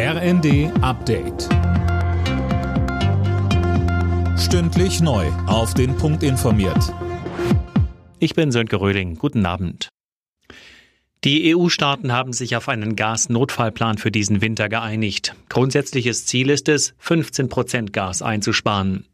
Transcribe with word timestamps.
RND 0.00 0.70
Update. 0.80 1.48
Stündlich 4.38 5.00
neu. 5.00 5.26
Auf 5.48 5.74
den 5.74 5.96
Punkt 5.96 6.22
informiert. 6.22 6.94
Ich 8.20 8.36
bin 8.36 8.52
Sönke 8.52 8.80
Röhling. 8.80 9.16
Guten 9.16 9.44
Abend. 9.44 9.88
Die 11.24 11.52
EU-Staaten 11.52 12.12
haben 12.12 12.32
sich 12.32 12.54
auf 12.54 12.68
einen 12.68 12.94
Gasnotfallplan 12.94 13.98
für 13.98 14.12
diesen 14.12 14.40
Winter 14.40 14.68
geeinigt. 14.68 15.34
Grundsätzliches 15.48 16.26
Ziel 16.26 16.50
ist 16.50 16.68
es, 16.68 16.94
15 16.98 17.48
Prozent 17.48 17.92
Gas 17.92 18.22
einzusparen. 18.22 19.04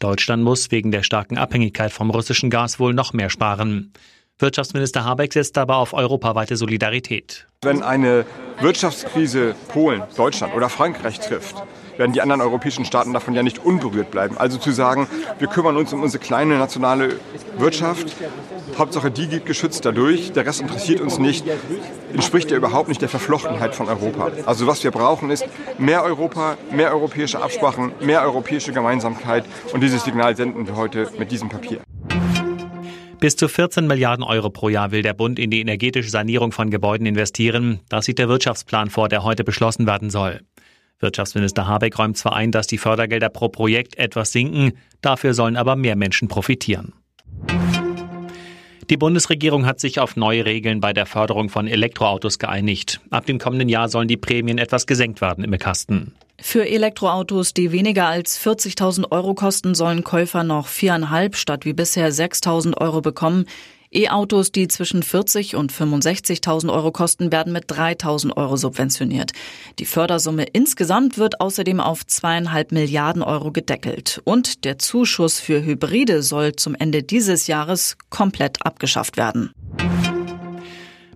Deutschland 0.00 0.44
muss 0.44 0.70
wegen 0.70 0.90
der 0.90 1.02
starken 1.02 1.38
Abhängigkeit 1.38 1.94
vom 1.94 2.10
russischen 2.10 2.50
Gas 2.50 2.78
wohl 2.78 2.92
noch 2.92 3.14
mehr 3.14 3.30
sparen. 3.30 3.94
Wirtschaftsminister 4.38 5.02
Habeck 5.02 5.32
setzt 5.32 5.56
aber 5.56 5.76
auf 5.76 5.94
europaweite 5.94 6.56
Solidarität. 6.56 7.46
Wenn 7.62 7.82
eine 7.82 8.26
Wirtschaftskrise 8.60 9.54
Polen, 9.68 10.02
Deutschland 10.14 10.54
oder 10.54 10.68
Frankreich 10.68 11.20
trifft, 11.20 11.56
werden 11.96 12.12
die 12.12 12.20
anderen 12.20 12.42
europäischen 12.42 12.84
Staaten 12.84 13.14
davon 13.14 13.32
ja 13.32 13.42
nicht 13.42 13.64
unberührt 13.64 14.10
bleiben. 14.10 14.36
Also 14.36 14.58
zu 14.58 14.72
sagen, 14.72 15.08
wir 15.38 15.48
kümmern 15.48 15.78
uns 15.78 15.90
um 15.94 16.02
unsere 16.02 16.22
kleine 16.22 16.58
nationale 16.58 17.18
Wirtschaft, 17.56 18.14
Hauptsache 18.76 19.10
die 19.10 19.26
geht 19.26 19.46
geschützt 19.46 19.86
dadurch, 19.86 20.32
der 20.32 20.44
Rest 20.44 20.60
interessiert 20.60 21.00
uns 21.00 21.18
nicht, 21.18 21.46
entspricht 22.12 22.50
ja 22.50 22.58
überhaupt 22.58 22.90
nicht 22.90 23.00
der 23.00 23.08
Verflochtenheit 23.08 23.74
von 23.74 23.88
Europa. 23.88 24.32
Also 24.44 24.66
was 24.66 24.84
wir 24.84 24.90
brauchen 24.90 25.30
ist 25.30 25.46
mehr 25.78 26.04
Europa, 26.04 26.58
mehr 26.70 26.92
europäische 26.92 27.40
Absprachen, 27.40 27.92
mehr 28.00 28.20
europäische 28.20 28.74
Gemeinsamkeit 28.74 29.46
und 29.72 29.80
dieses 29.80 30.04
Signal 30.04 30.36
senden 30.36 30.66
wir 30.66 30.76
heute 30.76 31.10
mit 31.18 31.30
diesem 31.30 31.48
Papier. 31.48 31.80
Bis 33.18 33.34
zu 33.34 33.48
14 33.48 33.86
Milliarden 33.86 34.22
Euro 34.22 34.50
pro 34.50 34.68
Jahr 34.68 34.90
will 34.90 35.00
der 35.00 35.14
Bund 35.14 35.38
in 35.38 35.50
die 35.50 35.60
energetische 35.60 36.10
Sanierung 36.10 36.52
von 36.52 36.70
Gebäuden 36.70 37.06
investieren. 37.06 37.80
Das 37.88 38.04
sieht 38.04 38.18
der 38.18 38.28
Wirtschaftsplan 38.28 38.90
vor, 38.90 39.08
der 39.08 39.24
heute 39.24 39.42
beschlossen 39.42 39.86
werden 39.86 40.10
soll. 40.10 40.42
Wirtschaftsminister 41.00 41.66
Habeck 41.66 41.98
räumt 41.98 42.18
zwar 42.18 42.34
ein, 42.34 42.52
dass 42.52 42.66
die 42.66 42.78
Fördergelder 42.78 43.30
pro 43.30 43.48
Projekt 43.48 43.96
etwas 43.96 44.32
sinken, 44.32 44.72
dafür 45.00 45.32
sollen 45.32 45.56
aber 45.56 45.76
mehr 45.76 45.96
Menschen 45.96 46.28
profitieren. 46.28 46.92
Die 48.88 48.96
Bundesregierung 48.96 49.66
hat 49.66 49.80
sich 49.80 49.98
auf 49.98 50.14
neue 50.14 50.44
Regeln 50.44 50.80
bei 50.80 50.92
der 50.92 51.06
Förderung 51.06 51.48
von 51.48 51.66
Elektroautos 51.66 52.38
geeinigt. 52.38 53.00
Ab 53.10 53.26
dem 53.26 53.38
kommenden 53.38 53.68
Jahr 53.68 53.88
sollen 53.88 54.06
die 54.06 54.16
Prämien 54.16 54.58
etwas 54.58 54.86
gesenkt 54.86 55.20
werden 55.20 55.42
im 55.42 55.58
Kasten. 55.58 56.12
Für 56.40 56.68
Elektroautos, 56.68 57.52
die 57.52 57.72
weniger 57.72 58.06
als 58.06 58.38
40.000 58.38 59.10
Euro 59.10 59.34
kosten, 59.34 59.74
sollen 59.74 60.04
Käufer 60.04 60.44
noch 60.44 60.68
viereinhalb 60.68 61.34
statt 61.34 61.64
wie 61.64 61.72
bisher 61.72 62.12
6.000 62.12 62.76
Euro 62.76 63.00
bekommen. 63.00 63.46
E-Autos, 63.92 64.52
die 64.52 64.68
zwischen 64.68 65.02
40 65.02 65.56
und 65.56 65.72
65.000 65.72 66.72
Euro 66.72 66.92
kosten, 66.92 67.32
werden 67.32 67.52
mit 67.52 67.70
3.000 67.70 68.36
Euro 68.36 68.56
subventioniert. 68.56 69.32
Die 69.78 69.86
Fördersumme 69.86 70.44
insgesamt 70.52 71.18
wird 71.18 71.40
außerdem 71.40 71.80
auf 71.80 72.06
zweieinhalb 72.06 72.72
Milliarden 72.72 73.22
Euro 73.22 73.52
gedeckelt. 73.52 74.20
Und 74.24 74.64
der 74.64 74.78
Zuschuss 74.78 75.40
für 75.40 75.64
Hybride 75.64 76.22
soll 76.22 76.56
zum 76.56 76.74
Ende 76.74 77.02
dieses 77.02 77.46
Jahres 77.46 77.96
komplett 78.10 78.64
abgeschafft 78.64 79.16
werden. 79.16 79.52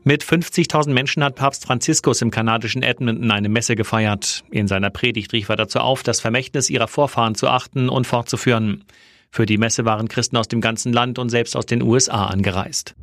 Mit 0.03 0.25
50.000 0.25 0.91
Menschen 0.93 1.23
hat 1.23 1.35
Papst 1.35 1.67
Franziskus 1.67 2.23
im 2.23 2.31
kanadischen 2.31 2.83
Edmonton 2.83 3.31
eine 3.31 3.51
Messe 3.51 3.77
gefeiert. 3.77 4.45
In 4.51 4.67
seiner 4.67 4.89
Predigt 4.89 5.33
rief 5.35 5.51
er 5.51 5.57
dazu 5.57 5.81
auf, 5.81 6.03
das 6.03 6.21
Vermächtnis 6.21 6.71
ihrer 6.71 6.89
Vorfahren 6.89 7.35
zu 7.35 7.49
achten 7.49 7.91
und 7.91 8.07
fortzuführen. 8.07 8.85
Für 9.31 9.47
die 9.47 9.59
Messe 9.59 9.85
waren 9.85 10.09
Christen 10.09 10.37
aus 10.37 10.49
dem 10.49 10.61
ganzen 10.61 10.93
Land 10.93 11.19
und 11.19 11.29
selbst 11.29 11.57
aus 11.57 11.67
den 11.67 11.83
USA 11.83 12.27
angereist. 12.27 12.95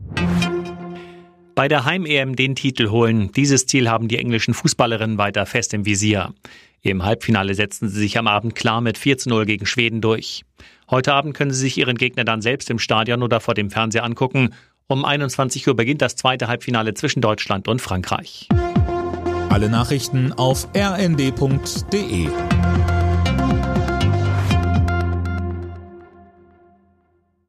Bei 1.56 1.68
der 1.68 1.86
Heim-EM 1.86 2.36
den 2.36 2.56
Titel 2.56 2.90
holen. 2.90 3.32
Dieses 3.32 3.66
Ziel 3.66 3.90
haben 3.90 4.08
die 4.08 4.18
englischen 4.18 4.54
Fußballerinnen 4.54 5.18
weiter 5.18 5.46
fest 5.46 5.74
im 5.74 5.86
Visier. 5.86 6.34
Im 6.82 7.04
Halbfinale 7.04 7.56
setzten 7.56 7.90
sie 7.90 8.00
sich 8.00 8.18
am 8.18 8.28
Abend 8.28 8.56
klar 8.56 8.82
mit 8.82 8.98
4 8.98 9.18
zu 9.18 9.30
0 9.30 9.46
gegen 9.46 9.66
Schweden 9.66 10.02
durch. 10.02 10.44
Heute 10.90 11.14
Abend 11.14 11.34
können 11.34 11.52
sie 11.52 11.62
sich 11.62 11.78
ihren 11.78 11.98
Gegner 11.98 12.24
dann 12.24 12.42
selbst 12.42 12.70
im 12.70 12.80
Stadion 12.80 13.24
oder 13.24 13.40
vor 13.40 13.56
dem 13.56 13.72
Fernseher 13.72 14.04
angucken 14.04 14.54
um 14.90 15.04
21 15.04 15.68
Uhr 15.68 15.76
beginnt 15.76 16.02
das 16.02 16.16
zweite 16.16 16.48
Halbfinale 16.48 16.94
zwischen 16.94 17.20
Deutschland 17.20 17.68
und 17.68 17.82
Frankreich. 17.82 18.48
Alle 19.50 19.70
Nachrichten 19.70 20.32
auf 20.32 20.70
rnd.de 20.74 22.30